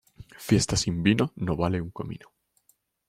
Fiesta 0.39 0.77
sin 0.77 1.03
vino 1.03 1.31
no 1.35 1.55
vale 1.55 1.79
un 1.79 1.91
comino. 1.91 2.33